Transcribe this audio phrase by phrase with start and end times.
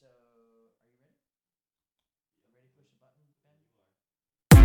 [0.00, 0.42] so are you
[0.90, 1.14] ready?
[2.54, 4.64] Ready to push the button, Ben?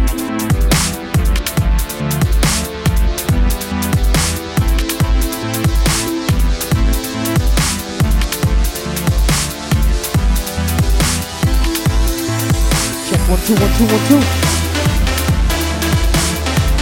[13.10, 14.22] Check one two one two one two.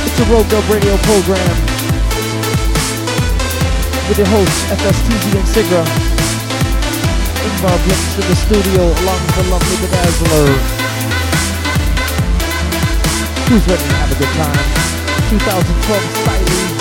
[0.05, 1.55] It's a Road Dub Radio program
[4.09, 6.16] with your hosts FSTV and Sigra.
[7.47, 10.47] Ingvar Blinks in the studio along with the lovely Bedazzler.
[13.47, 14.67] Who's ready to have a good time?
[15.29, 16.76] 2012 styling.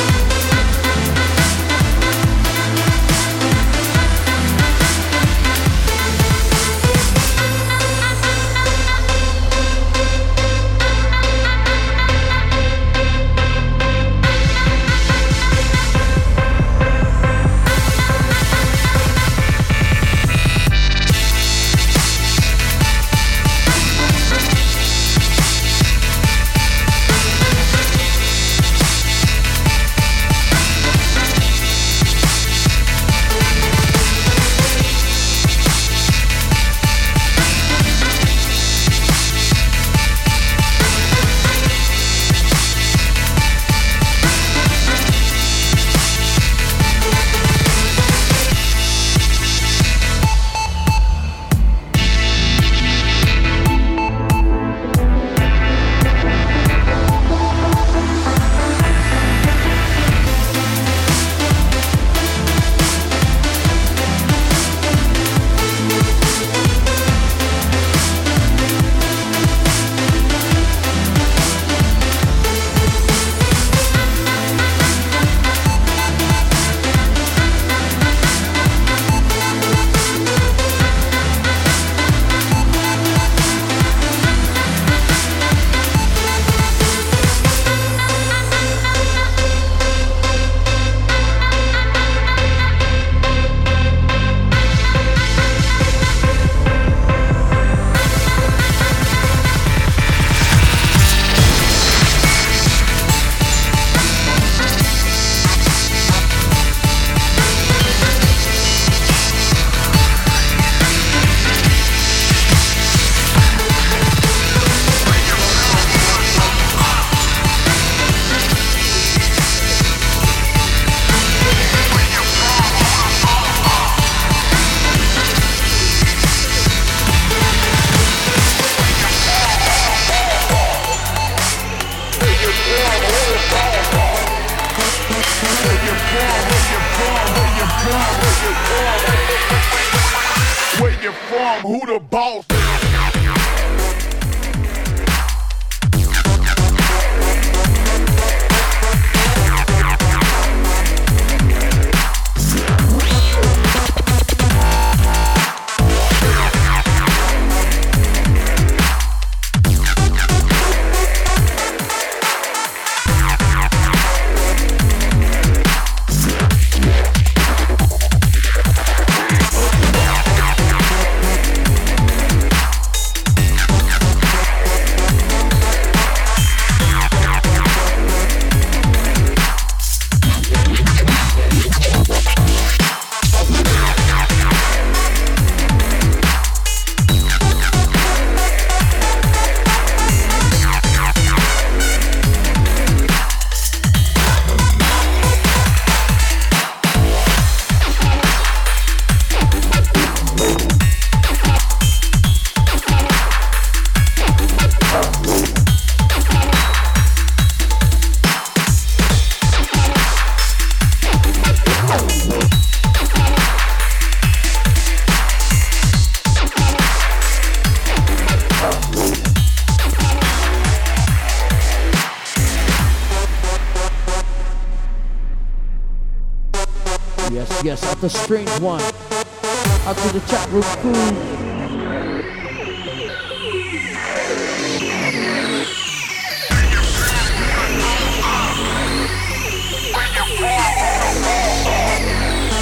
[228.06, 228.80] The strange one.
[228.80, 230.94] Out to the chat room crew.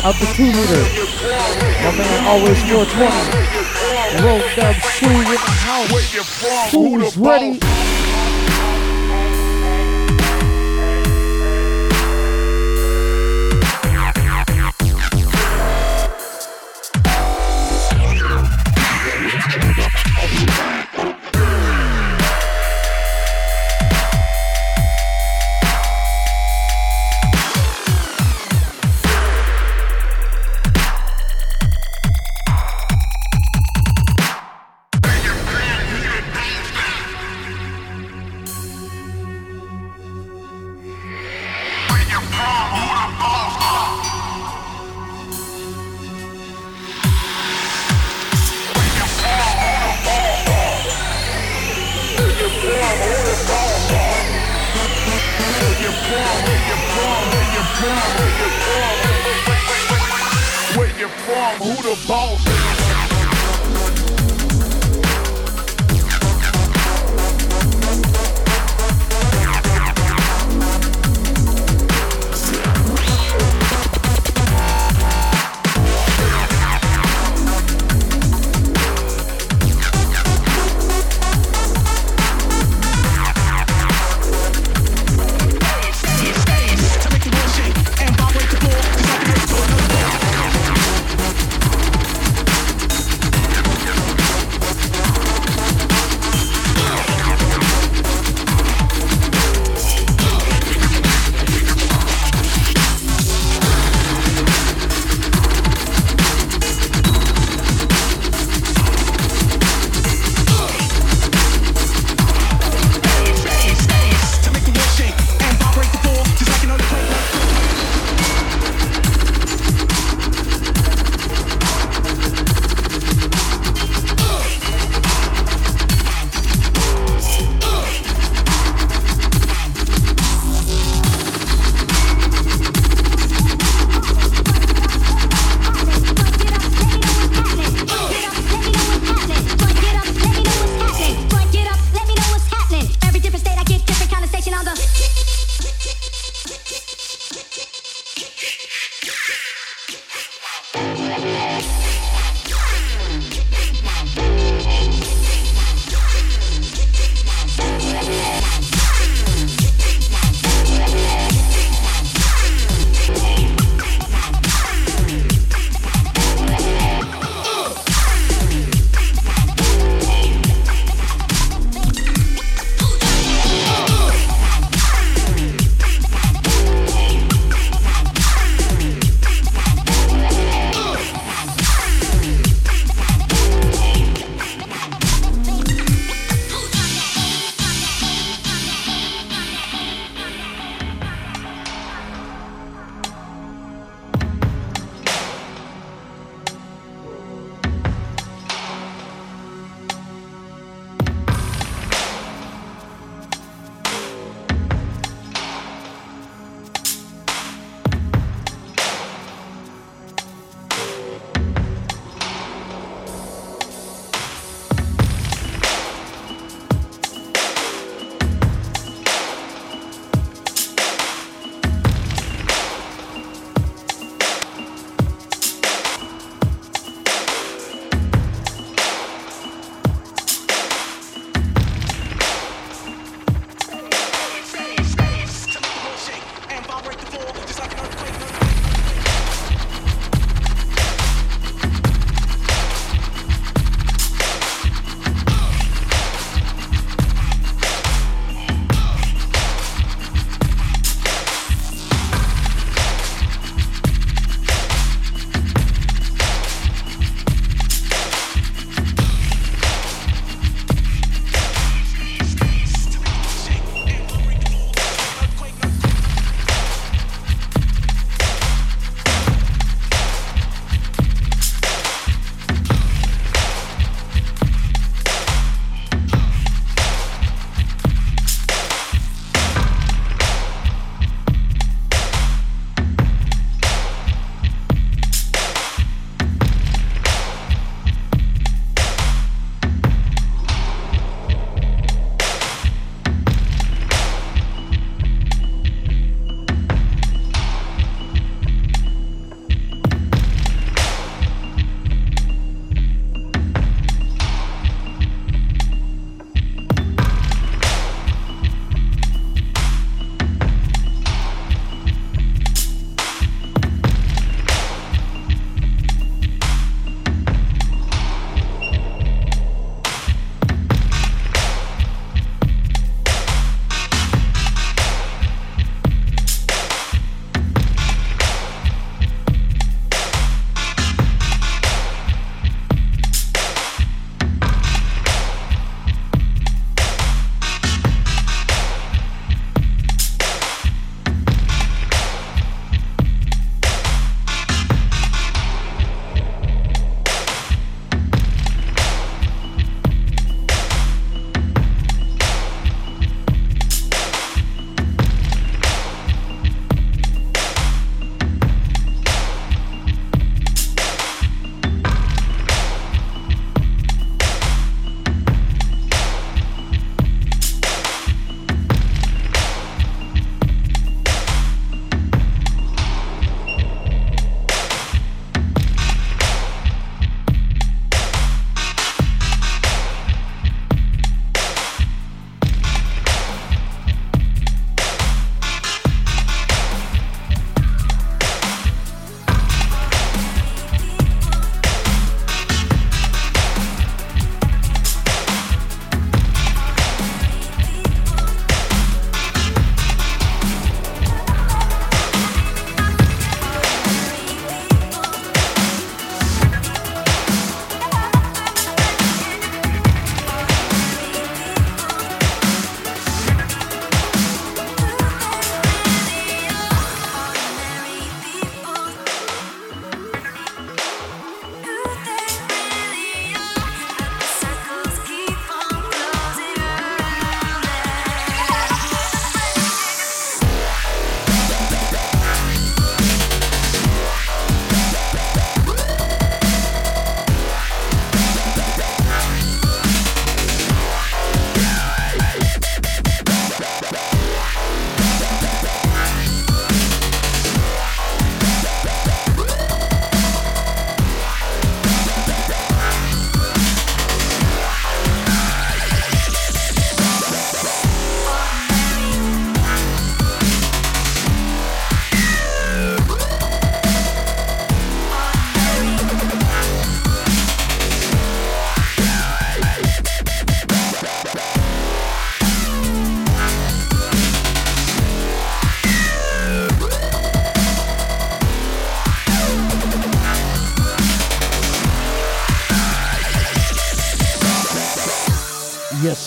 [0.00, 0.84] Out the two liter.
[1.82, 4.24] My man always 420.
[4.24, 6.72] Roll dub crew in the house.
[6.72, 7.60] Who's ready?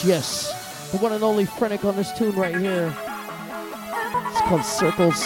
[0.07, 0.89] Yes.
[0.93, 2.95] The one and only Frenic on this tune right here.
[2.95, 5.21] It's called Circles.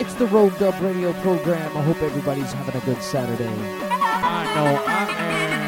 [0.00, 1.76] It's the Road Dub radio program.
[1.76, 3.46] I hope everybody's having a good Saturday.
[3.46, 5.59] I know I am.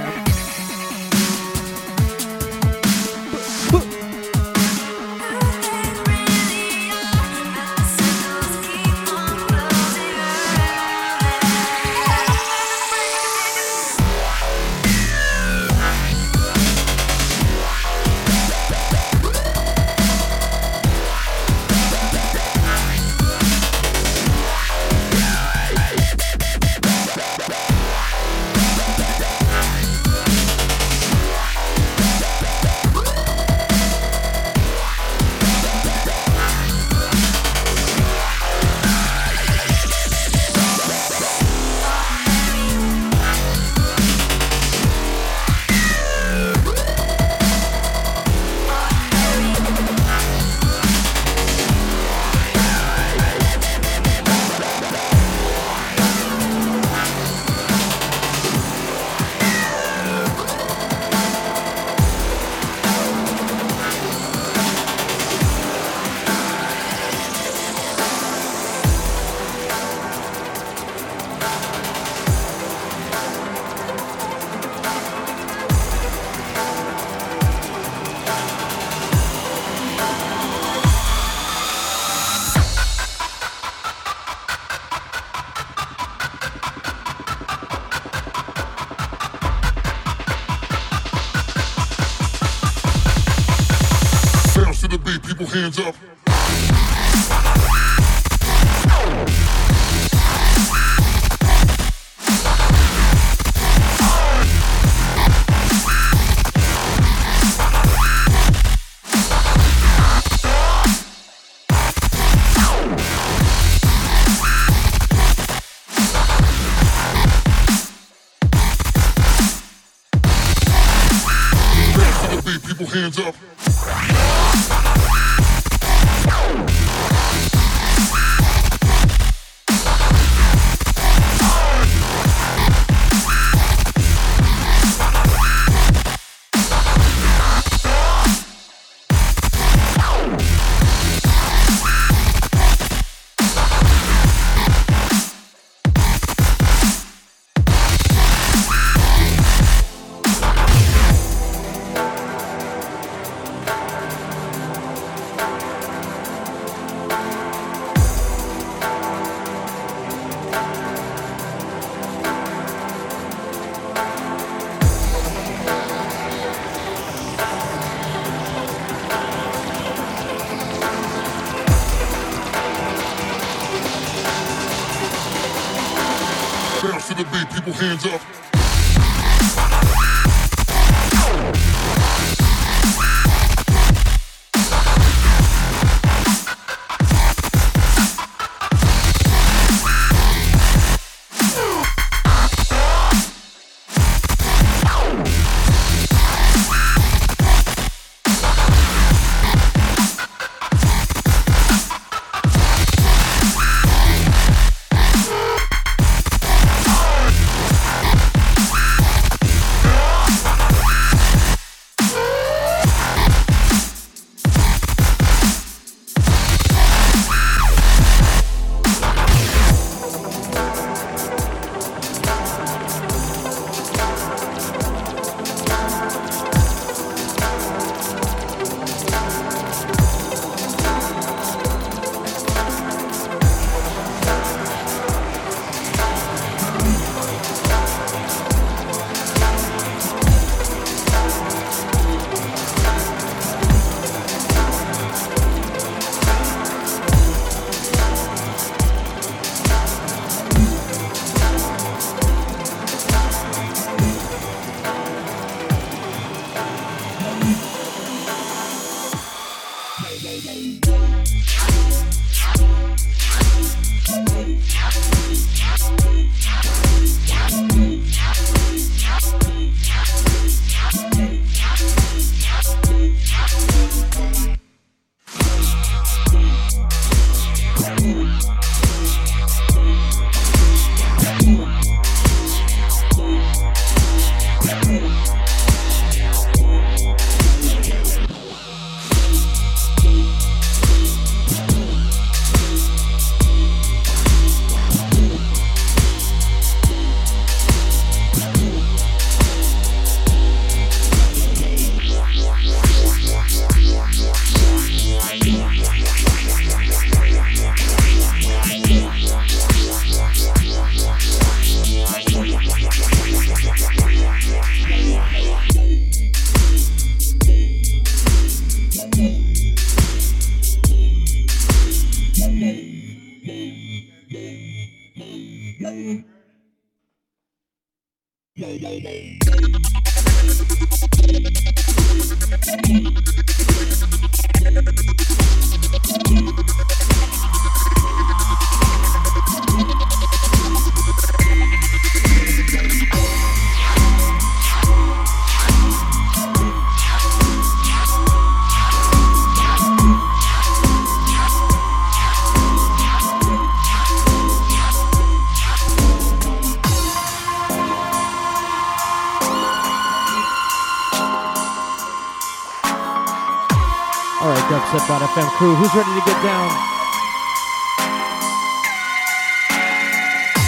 [365.63, 366.71] Crew, who's ready to get down?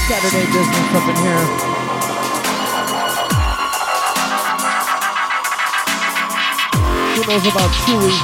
[0.06, 1.44] Saturday business up in here.
[7.16, 8.23] Who knows about Chewy?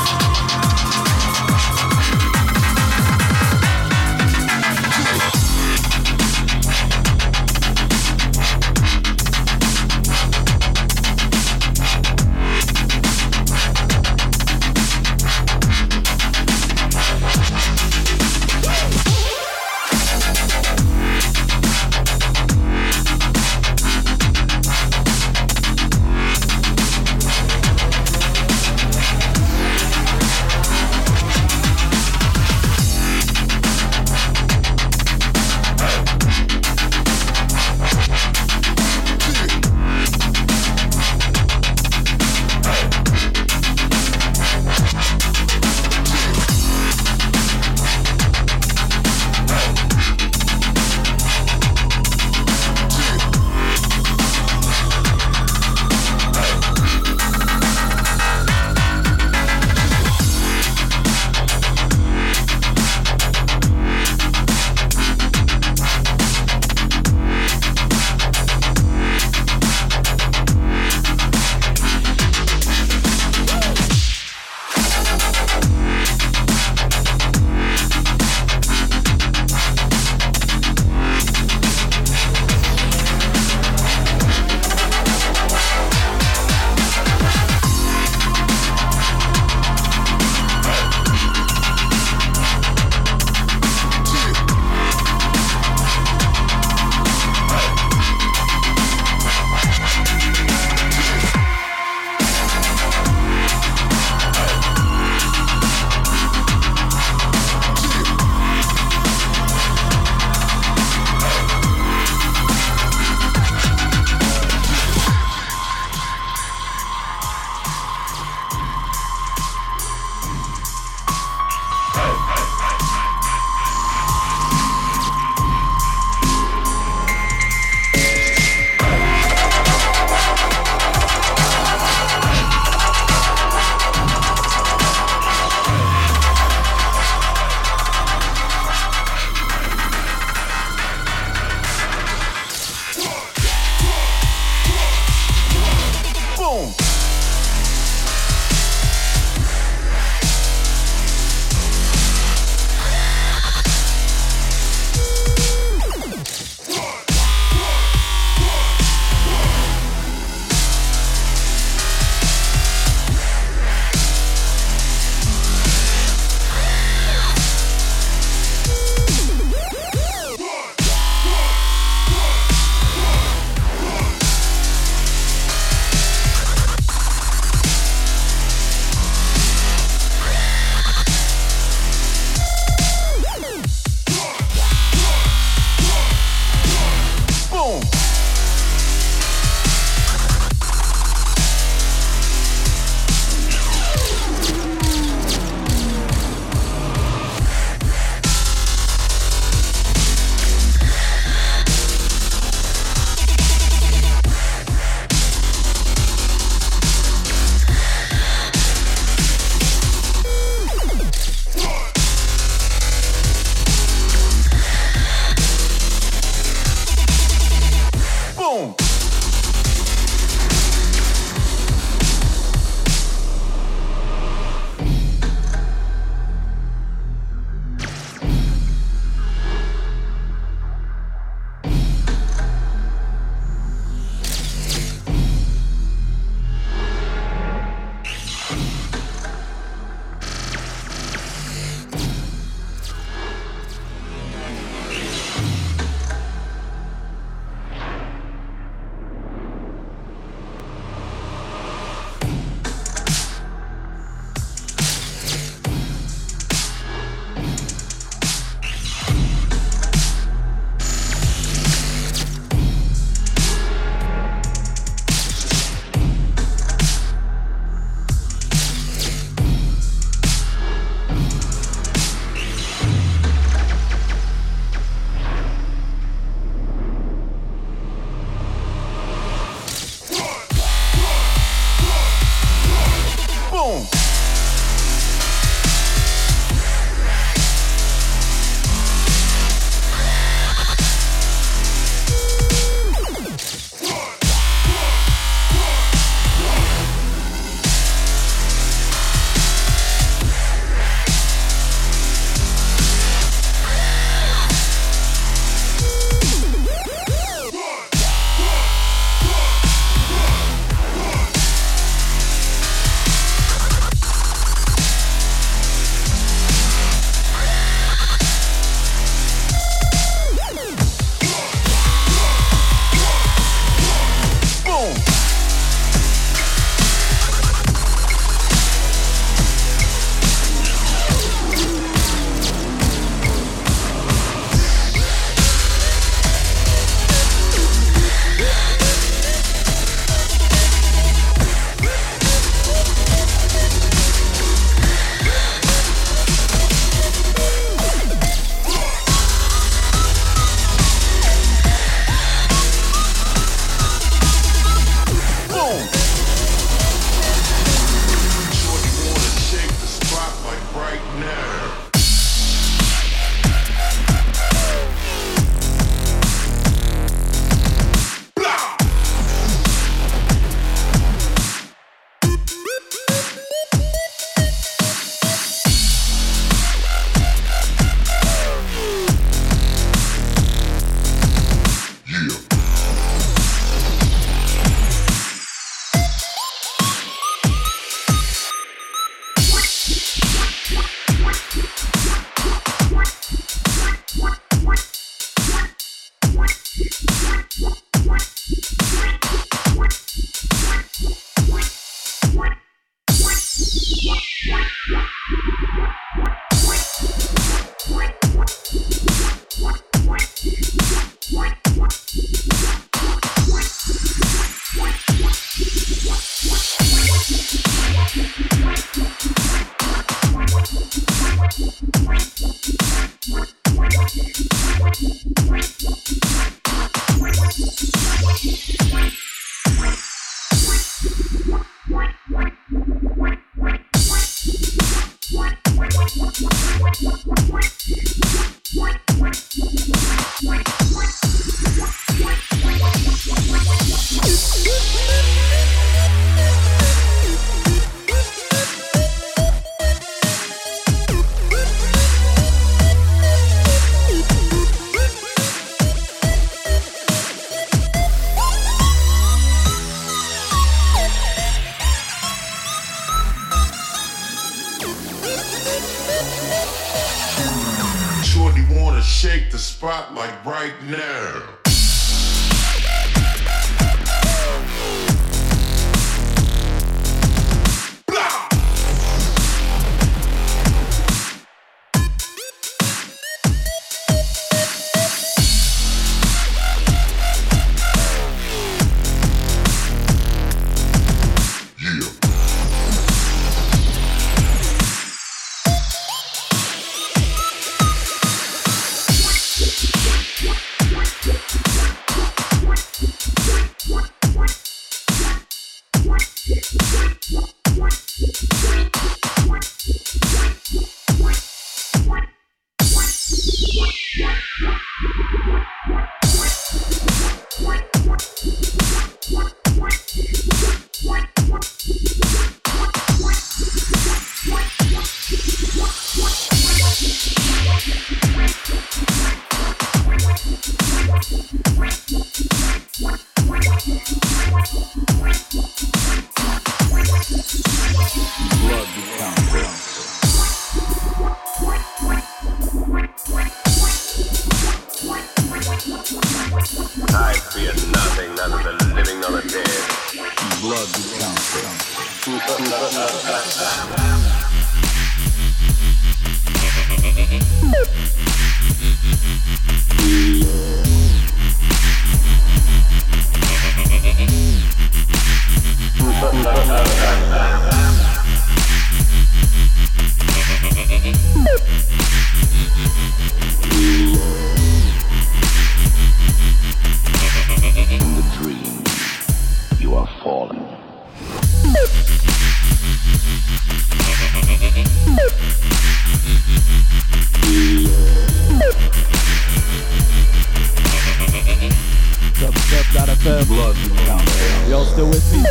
[594.68, 595.42] Y'all still with me?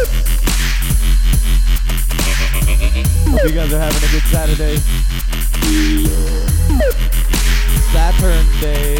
[3.31, 4.77] Hope you guys are having a good Saturday.
[7.91, 8.97] Saturn Day.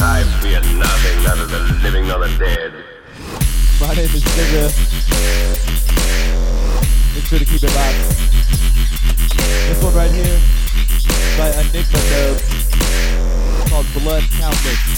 [0.00, 2.72] I fear nothing, neither the living nor the dead.
[3.80, 4.64] My name is Nigga.
[7.14, 8.18] Make sure to keep it locked.
[9.68, 10.40] This one right here
[11.36, 12.40] by Enigma Dub
[13.68, 14.97] called Blood Countless.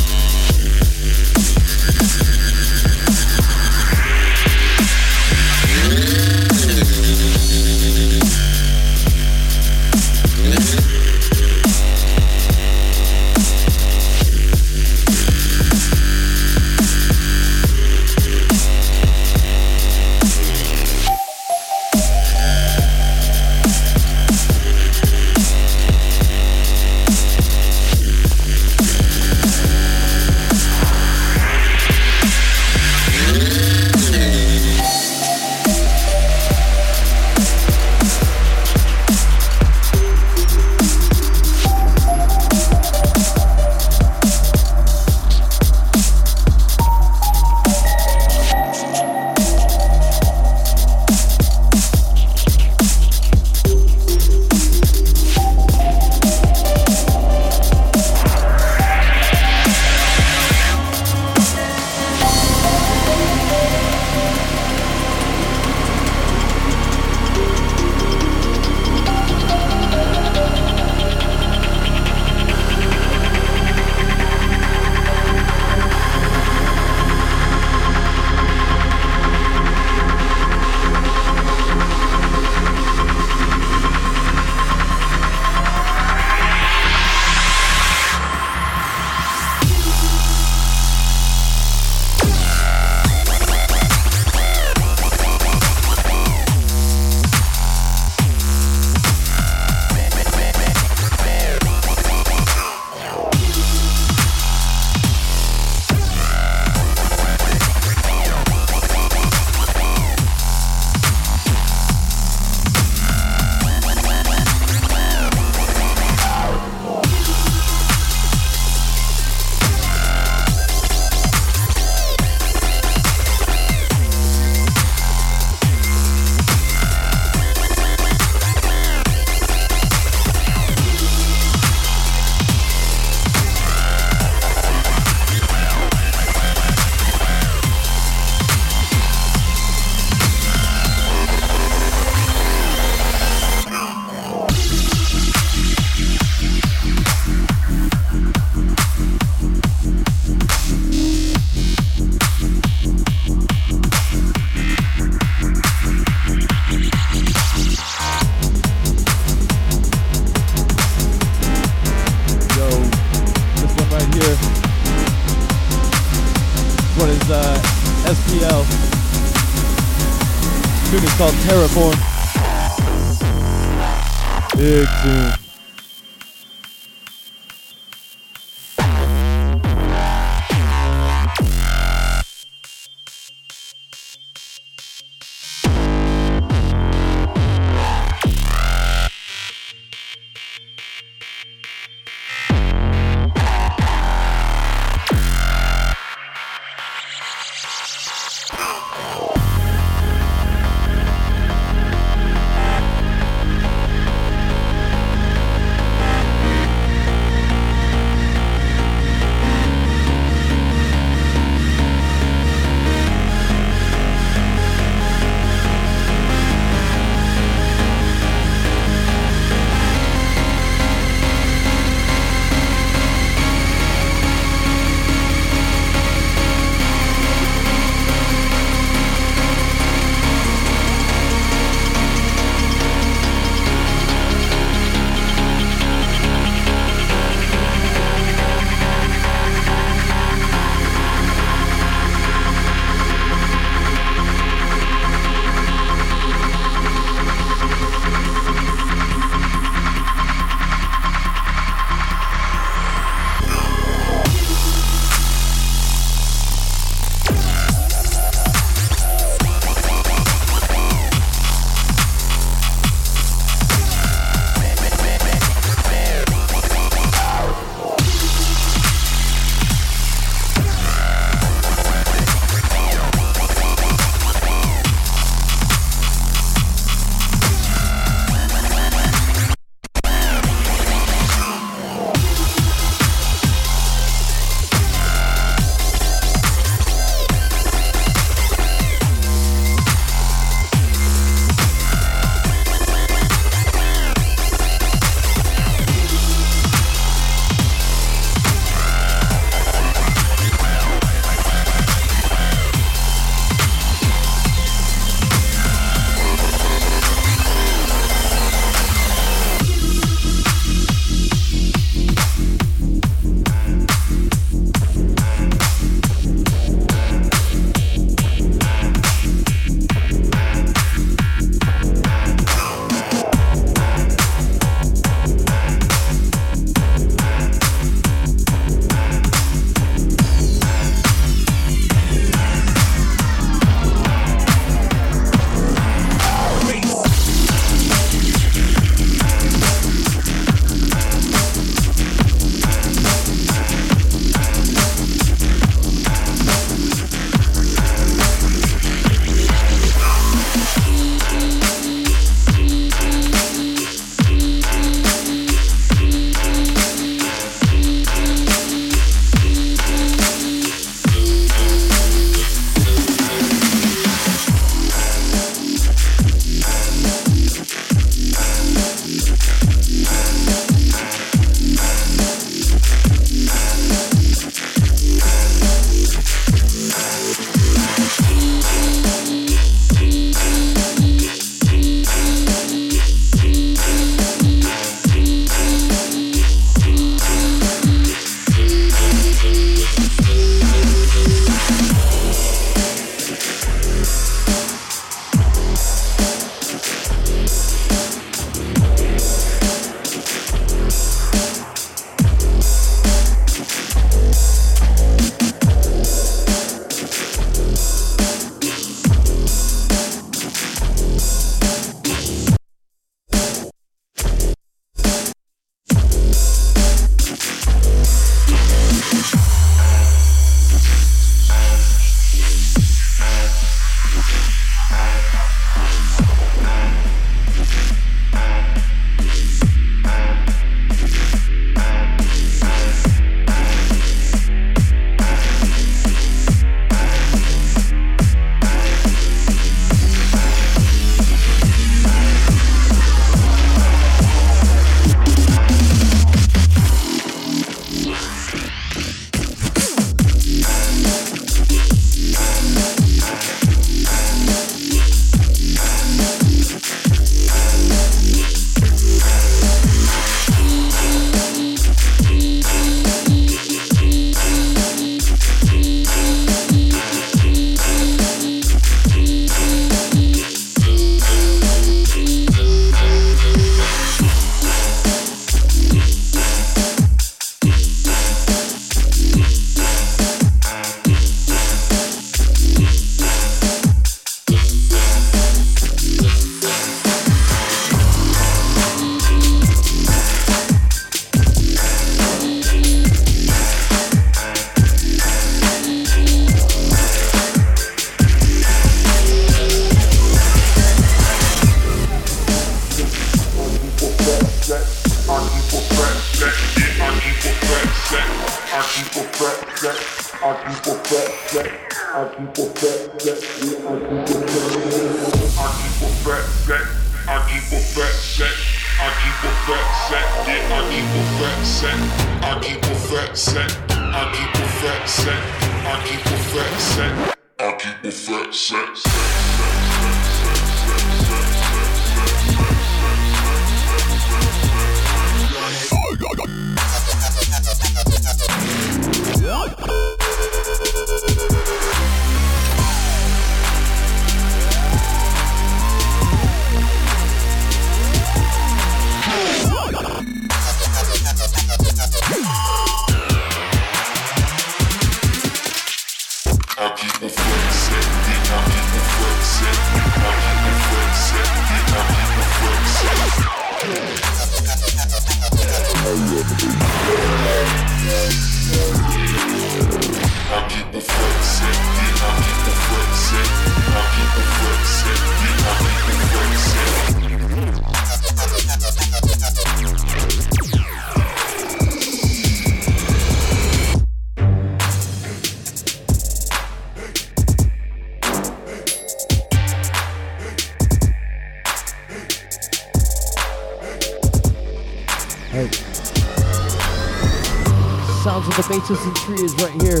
[598.88, 600.00] Twisted Tree is right here.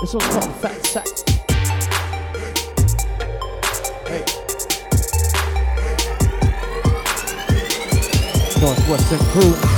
[0.00, 1.06] This one's called Fat Sack.
[4.08, 4.24] Hey.
[8.60, 9.73] Northwestern Crew.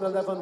[0.00, 0.39] 2011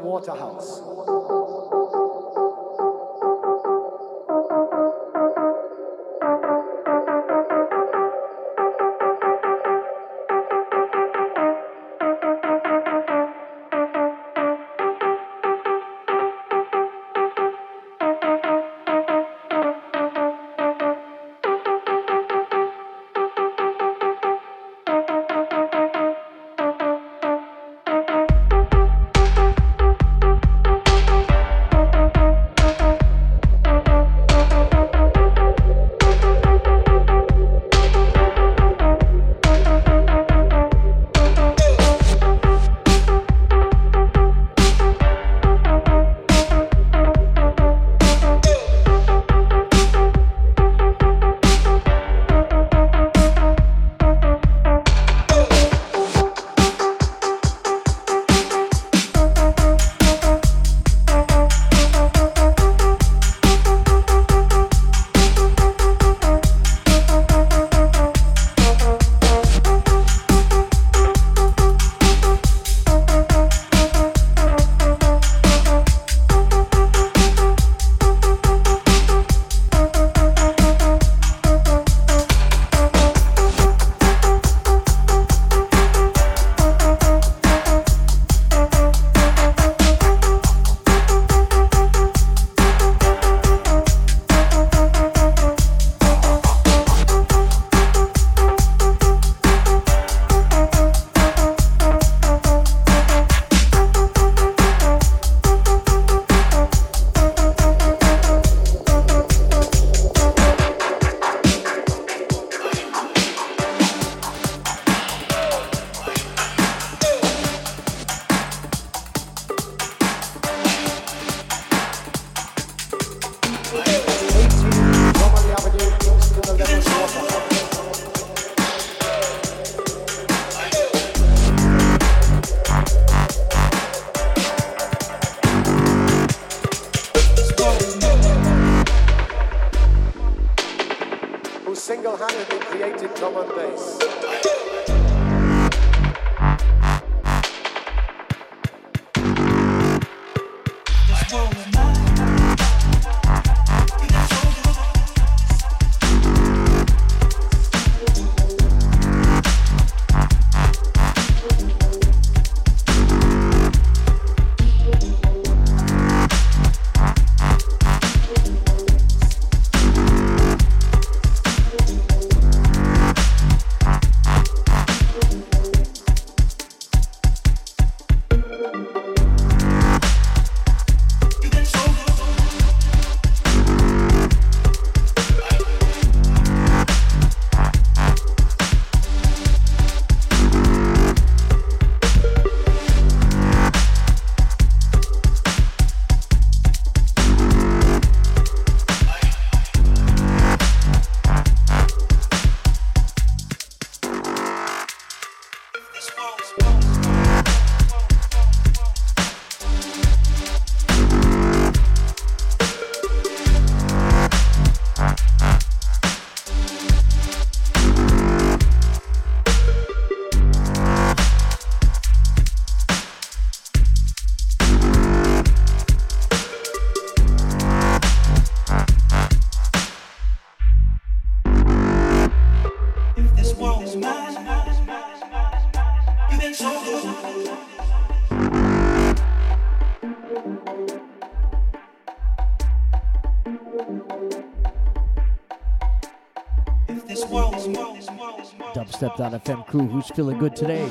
[248.75, 250.89] Dubstep.fm crew, who's feeling good today?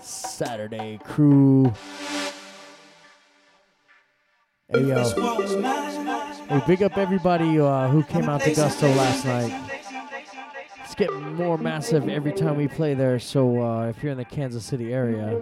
[0.00, 1.72] Saturday crew.
[4.68, 5.04] Hey yo.
[6.48, 9.52] Hey, big up everybody uh, who came out to Gusto last night.
[10.84, 14.24] It's getting more massive every time we play there, so uh, if you're in the
[14.26, 15.40] Kansas City area,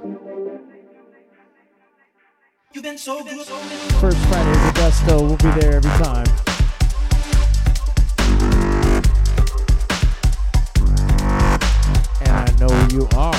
[3.01, 6.27] first Friday at Gusto, we'll be there every time.
[12.21, 13.33] And I know you are.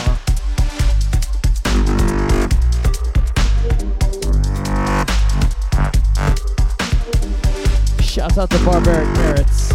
[8.02, 9.74] Shouts out to Barbaric Merits,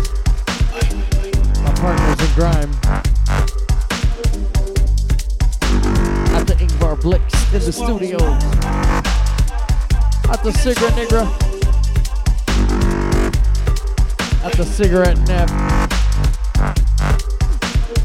[1.62, 2.72] my partners in grime.
[6.34, 9.06] At the Ingvar Blix in the studio.
[10.29, 11.24] At the Cigarette Nigra.
[14.45, 15.49] At the Cigarette Nep.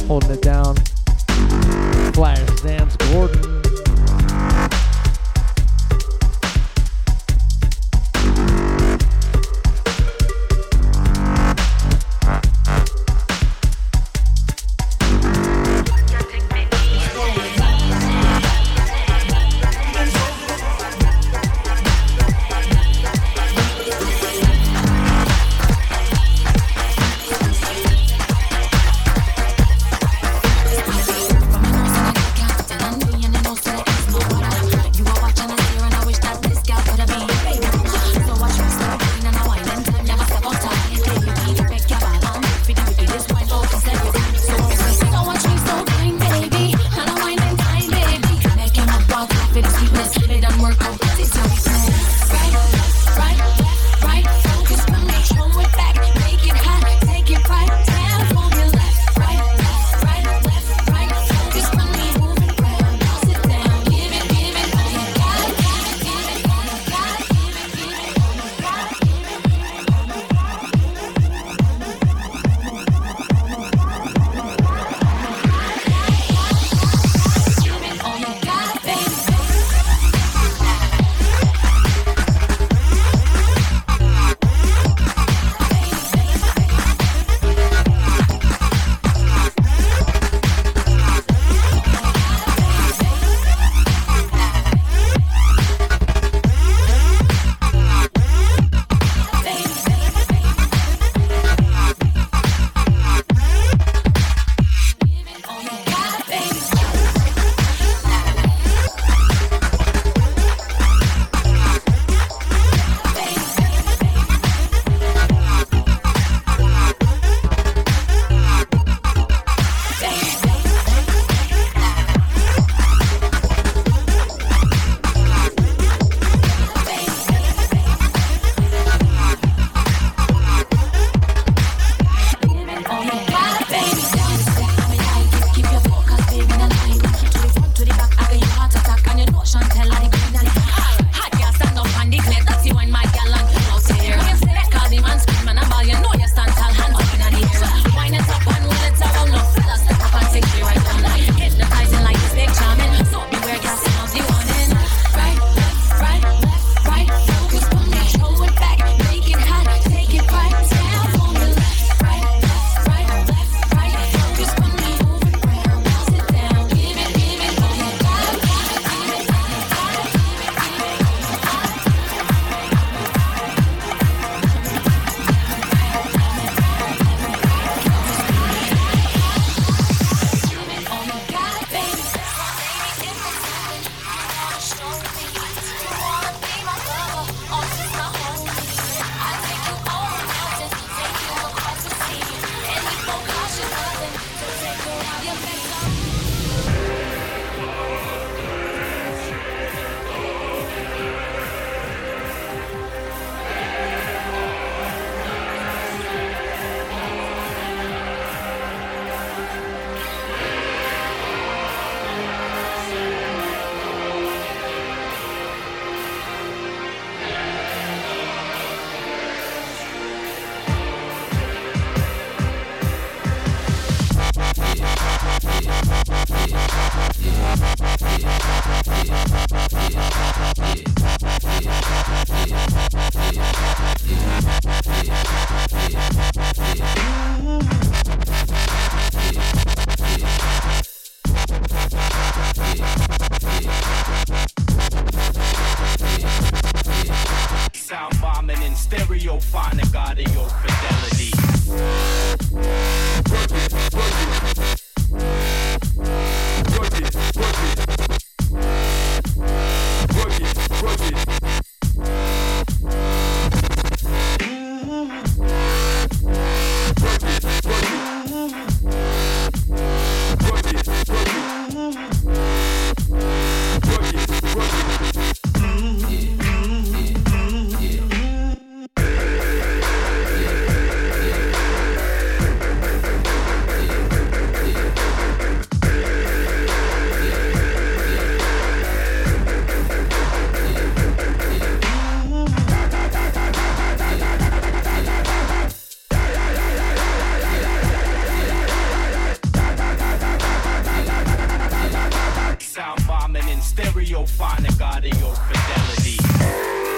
[0.08, 0.76] Holding it down.
[2.14, 3.51] Flash Dance Gordon.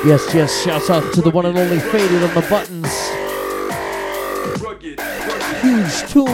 [0.06, 2.90] Yes, yes, shouts out to the one and only Faded on the buttons.
[5.62, 6.26] Huge tune.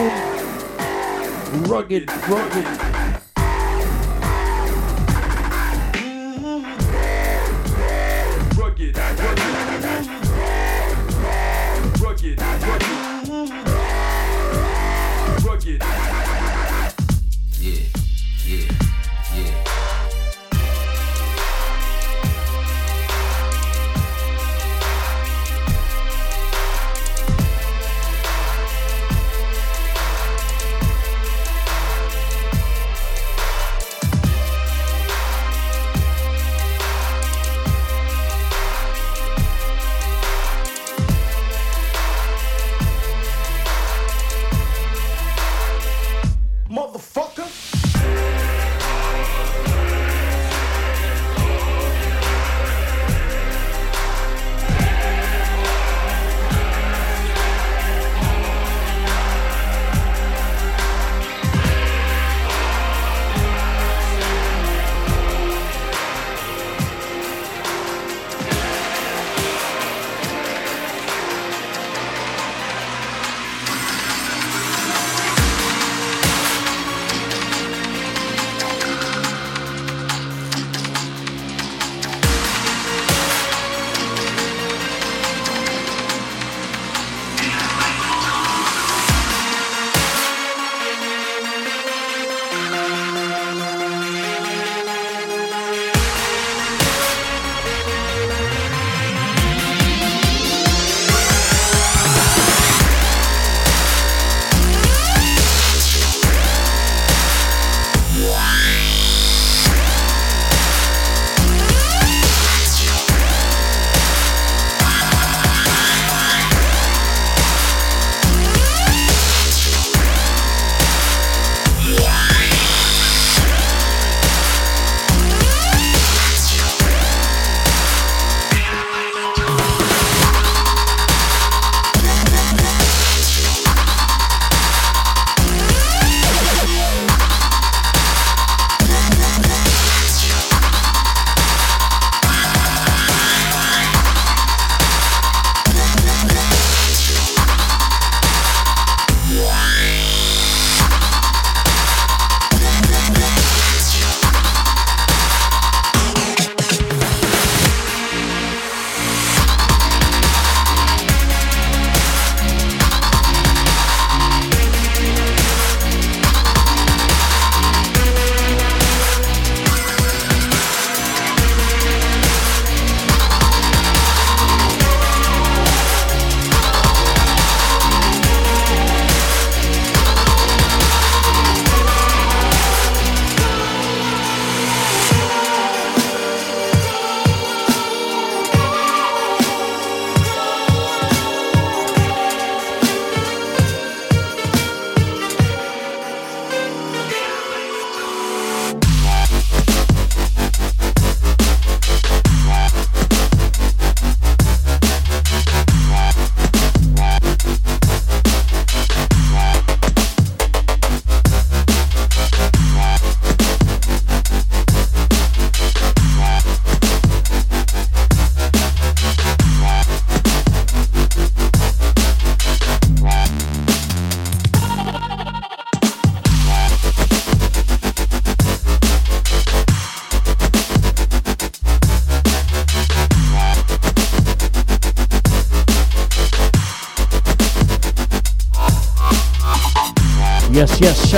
[1.70, 2.99] Rugged, rugged.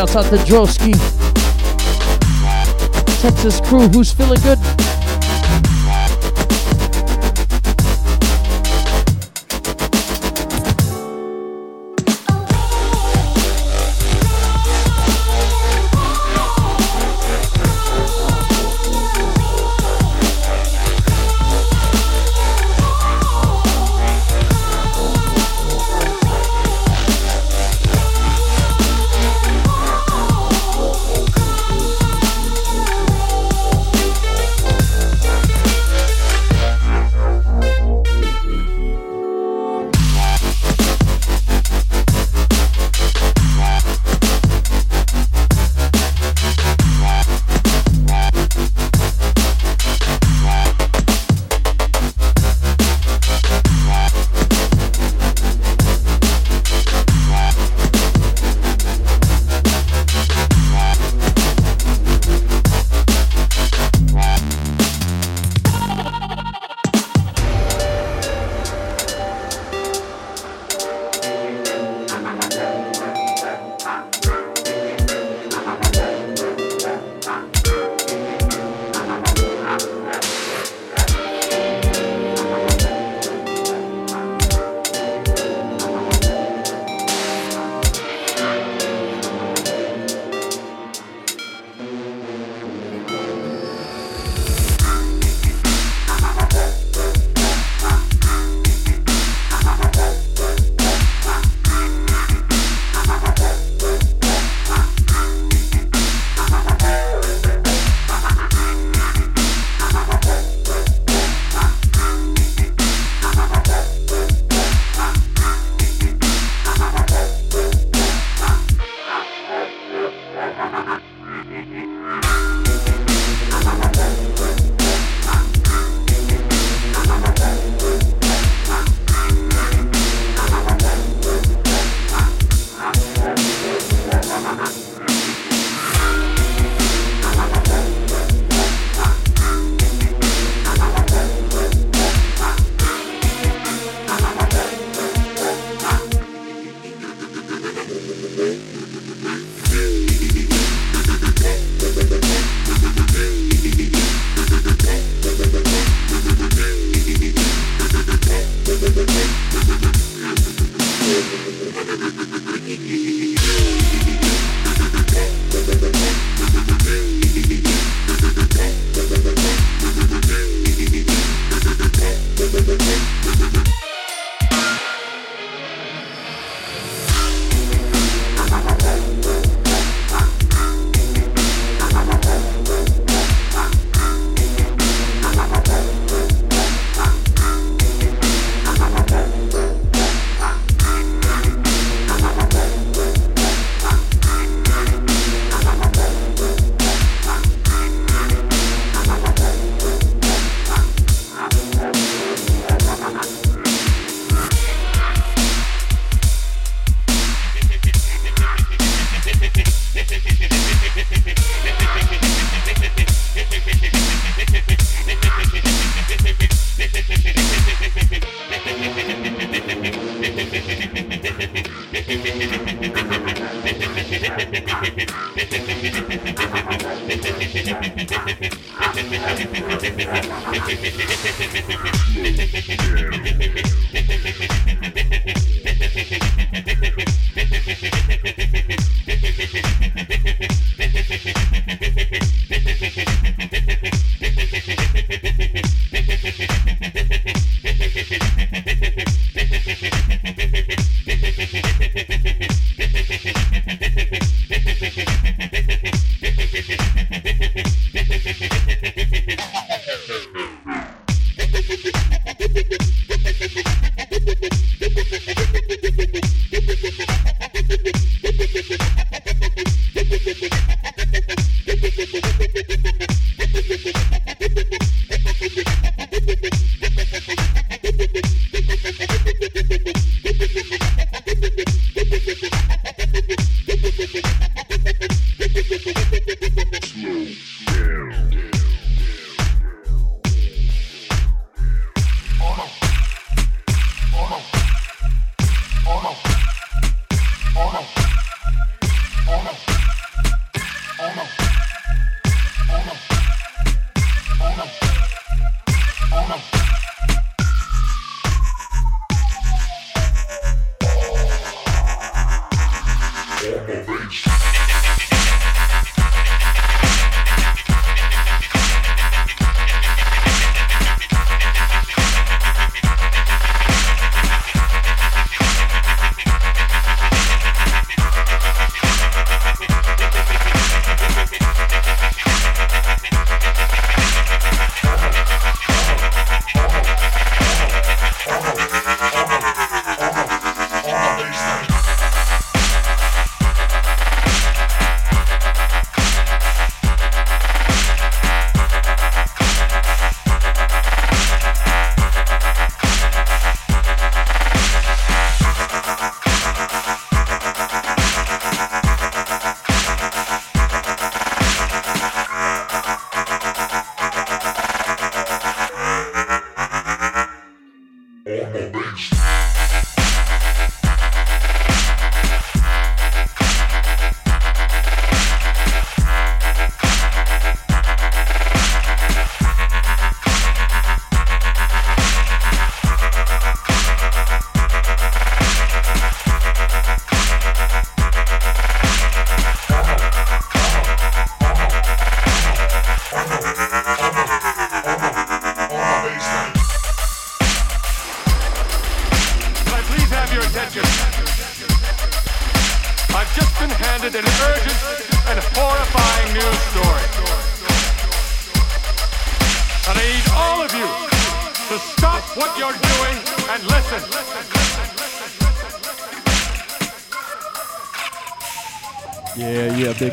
[0.06, 0.92] Shouts out to Drosky.
[3.20, 4.58] Texas crew, who's feeling good?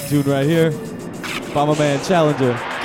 [0.10, 0.72] Tune right here.
[1.54, 2.79] Bomber Man Challenger.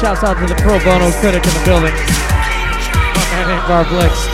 [0.00, 3.60] Shouts out to the pro bono critic in the building, my man
[3.90, 4.29] Blix.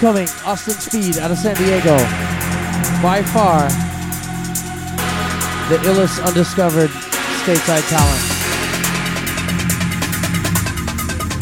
[0.00, 1.94] Incoming, Austin Speed out of San Diego.
[3.02, 3.68] By far,
[5.68, 6.88] the illest undiscovered
[7.44, 8.22] stateside talent.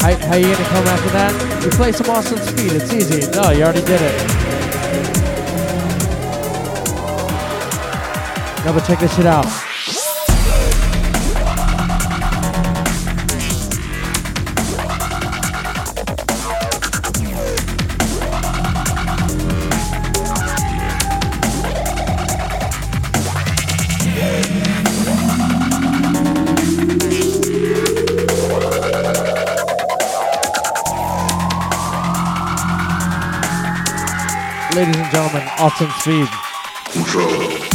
[0.01, 1.63] How, how you gonna come after that?
[1.63, 3.31] You play some Austin Speed, it's easy.
[3.31, 4.27] No, you already did it.
[8.65, 9.68] No, but check this shit out.
[35.59, 36.29] Austin Speed.
[36.93, 37.68] Control.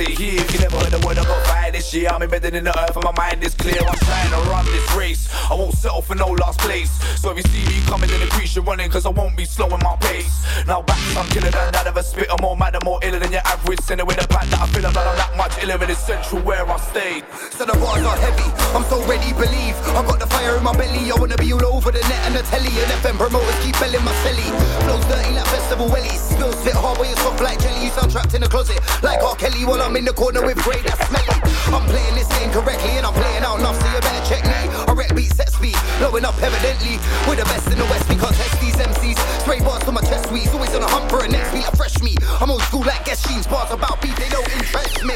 [0.00, 0.40] Stay here.
[0.40, 2.08] If you never heard the word, I got fire this year.
[2.08, 3.80] I'm embedded in the earth, and my mind is clear.
[3.80, 5.28] I'm trying to run this race.
[5.50, 6.90] I won't settle for no last place.
[7.20, 9.44] So if you see me coming in the crease, you're running, cause I won't be
[9.44, 10.44] slowing my pace.
[10.66, 12.28] Now back, I'm than that of a spit.
[12.30, 14.66] I'm more mad and more iller than your average sinner with a pack that I
[14.68, 17.24] feel I'm not I'm that much iller in the central where I stayed.
[17.52, 20.72] So the bars are heavy, I'm so ready, believe I got the fire in my
[20.76, 23.74] belly, I wanna be all over the net and the telly And FM promoters keep
[23.80, 24.48] belling my celly
[24.84, 27.69] Flows dirty like festival wellies Spills fit hard but you're soft like jelly
[28.10, 28.80] trapped in a closet.
[29.02, 29.36] Like R.
[29.36, 31.38] Kelly While I'm in the corner with Ray that's smelly.
[31.70, 34.60] I'm playing this game correctly and I'm playing out enough So you better check me.
[34.88, 36.98] I wreck beat set speed, blowing up evidently.
[37.26, 40.02] We're the best in the west, we can't test these MCs Spray bars for my
[40.02, 42.18] chest squeeze Always on a hunt for a next beat like fresh meat.
[42.40, 45.14] I'm old school like guest jeans Bars about beat, they don't interest me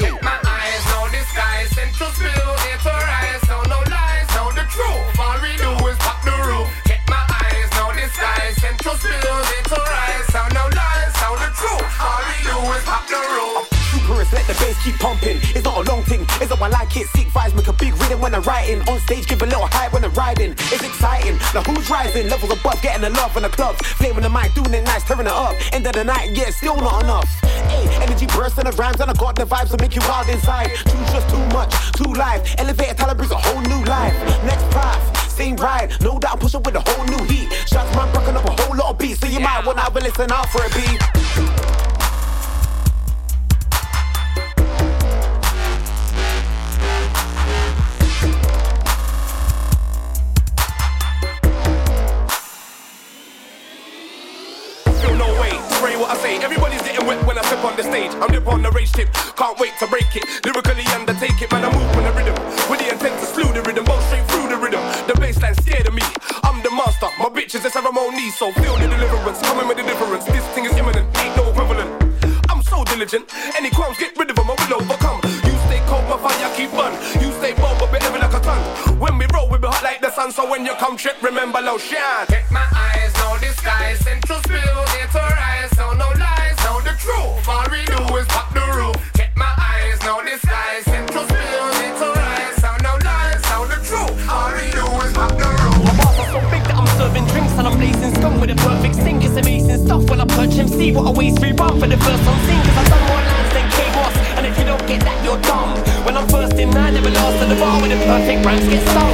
[16.65, 17.07] I like it.
[17.09, 18.81] Sick vibes make a big rhythm when I'm writing.
[18.89, 20.53] On stage, give a little hype when I'm riding.
[20.73, 21.37] It's exciting.
[21.53, 22.31] Now who's rising?
[22.31, 23.77] Levels above, getting the love in the club.
[24.01, 25.53] Flaming the mic, doing it nice, turning it up.
[25.75, 27.29] End of the night, yeah, still not enough.
[27.69, 30.27] Hey, energy bursts in the rhymes, and I got the vibes to make you wild
[30.31, 30.71] inside.
[30.89, 32.41] Choose just too much, too live.
[32.57, 34.17] Elevator talent brings a whole new life.
[34.49, 35.93] Next path, same ride.
[36.01, 37.53] No doubt, push up with a whole new heat.
[37.69, 40.01] Shots man, broken up a whole lot of beats, so you might wanna have a
[40.01, 41.54] listen out for a beat.
[57.05, 58.13] Getting wet when I step on the stage.
[58.21, 59.13] I'm dip on the race tip.
[59.37, 60.25] Can't wait to break it.
[60.45, 61.65] Lyrically undertake it, man.
[61.65, 62.35] I move on the rhythm.
[62.71, 63.85] With the intent to slew the rhythm.
[63.85, 64.81] Both straight through the rhythm.
[65.07, 66.03] The bassline scared of me.
[66.43, 67.09] I'm the master.
[67.19, 68.31] My bitch is a ceremony.
[68.31, 69.41] So feel the deliverance.
[69.43, 70.25] Coming with the difference.
[70.25, 71.07] This thing is imminent.
[71.19, 71.91] Ain't no equivalent.
[72.51, 73.29] I'm so diligent.
[73.57, 74.51] Any crumbs, get rid of them.
[74.51, 75.21] I will overcome.
[75.45, 76.93] You stay cold, my fire keep burn.
[77.21, 78.61] You stay bold, but be heavy like a ton.
[78.99, 80.33] When we roll, we be hot like the sun.
[80.33, 82.27] So when you come trip, remember low shine.
[82.29, 83.99] Take my eyes, no disguise.
[84.01, 84.74] Central spill,
[98.25, 99.23] Scum with a perfect sink.
[99.23, 100.67] It's amazing stuff when I punch him.
[100.67, 102.57] See What a waste we run for the first on scene.
[102.65, 104.17] Cause I've done more lines than Kate Moss.
[104.41, 105.77] And if you don't get that, you're dumb.
[106.07, 108.81] When I'm first in line, never last at the bar when the perfect rhymes get
[108.97, 109.13] sung.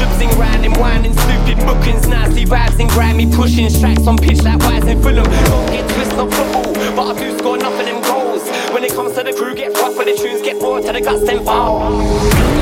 [0.00, 4.86] Boosting, grinding, winding, stupid bookings, nasty vibes and grimy pushing strikes on pitch like wise
[4.86, 5.28] in Fulham.
[5.28, 8.48] Don't get twisted on football, but I do score enough of them goals.
[8.72, 11.00] When it comes to the crew, get rough when the tunes get raw to the
[11.02, 12.61] guts, then fall.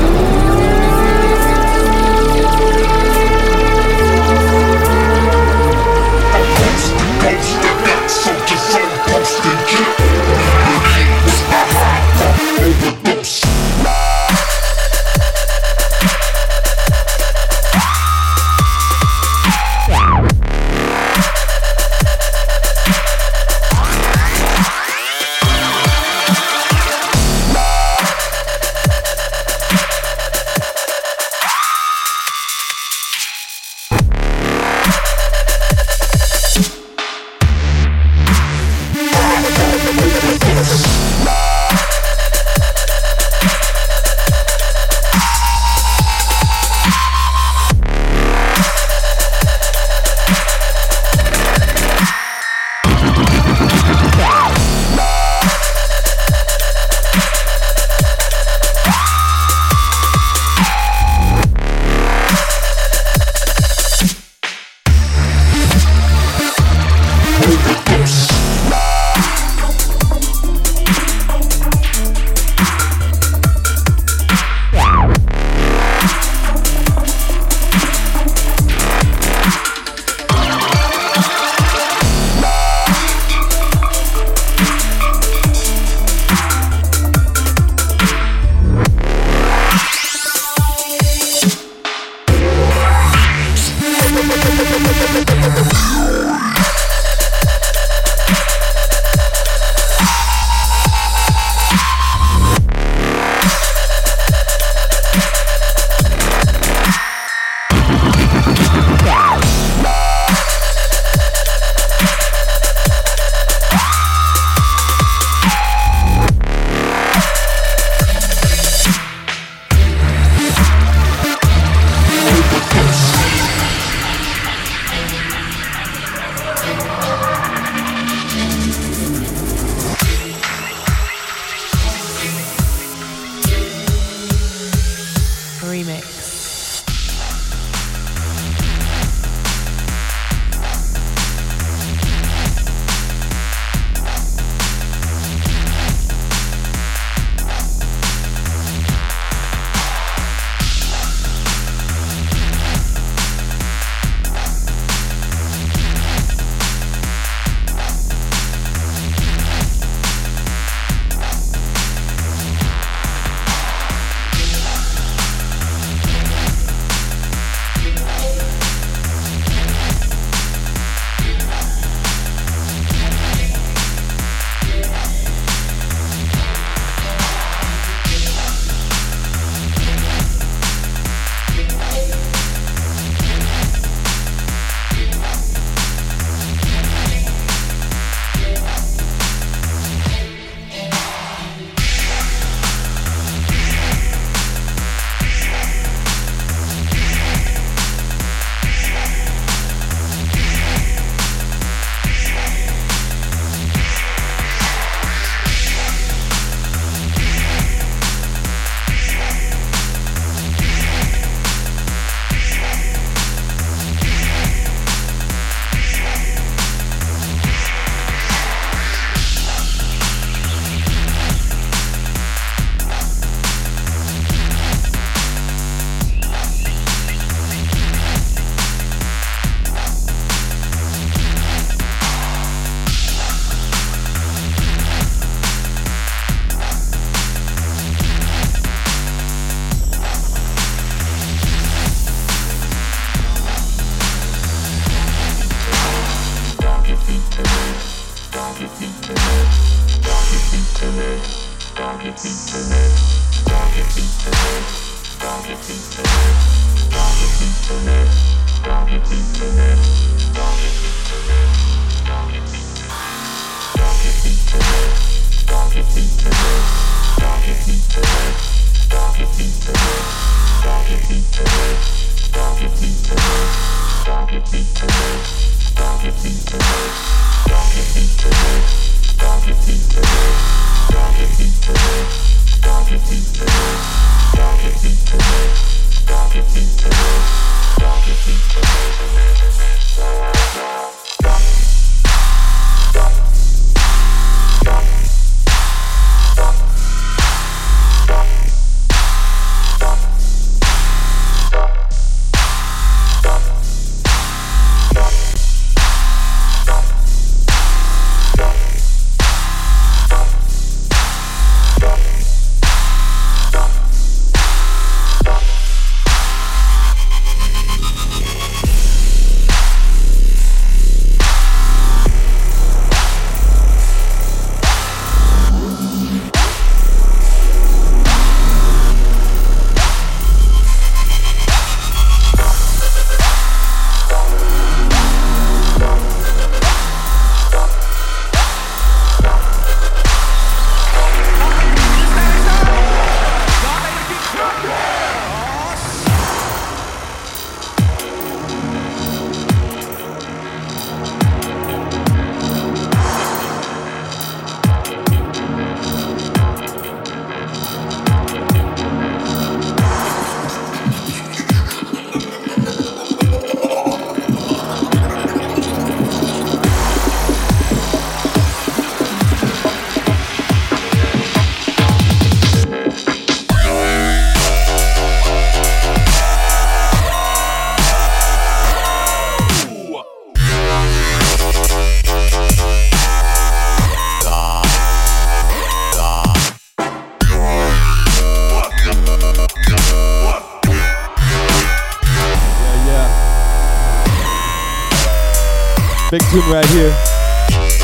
[396.11, 396.89] Big tune right here.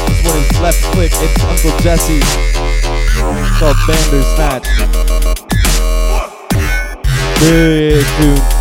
[0.05, 1.13] This one is left click.
[1.13, 2.19] It's Uncle Jesse.
[2.19, 4.67] It's called Bandersnatch.
[7.39, 8.56] Big tune.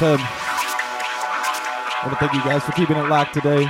[0.00, 0.16] FM.
[0.16, 3.64] I want to thank you guys for keeping it locked today.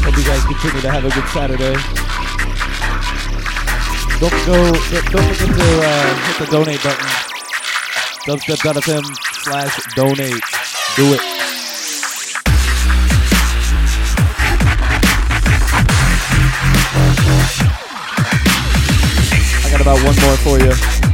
[0.00, 1.76] Hope you guys continue to have a good Saturday.
[4.18, 4.72] Don't go.
[5.10, 7.06] Don't forget to uh, hit the donate button.
[8.24, 9.04] Dubstep.fm
[9.42, 10.42] slash donate.
[10.96, 11.39] Do it.
[20.30, 21.09] More for you.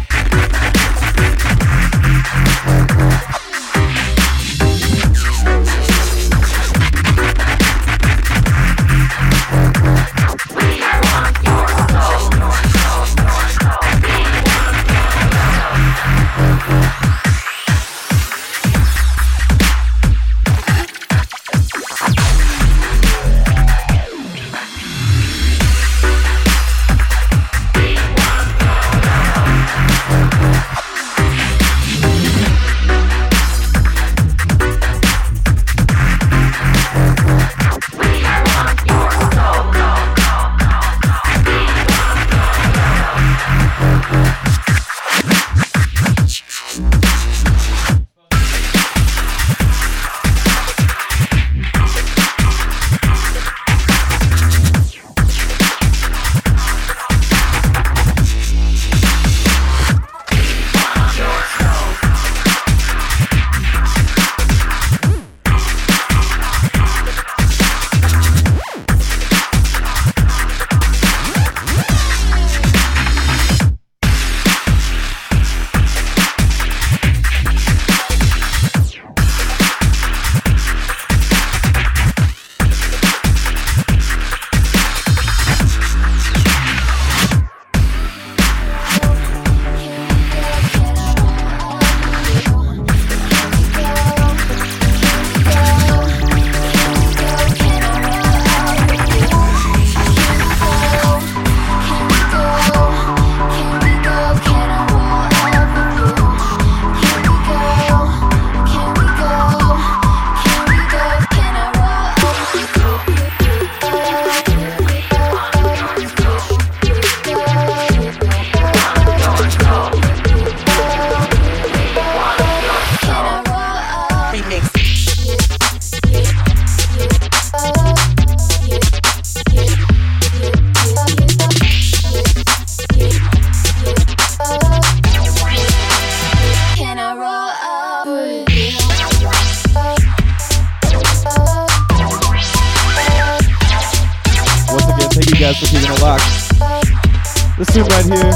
[147.96, 148.32] Right here,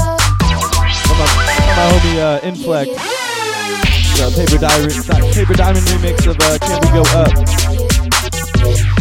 [1.05, 1.25] from my,
[1.77, 2.91] my homie uh, Inflect,
[4.17, 4.93] the Paper Diamond,
[5.35, 7.03] Paper Diamond remix of uh, Can We Go
[8.95, 9.00] Up.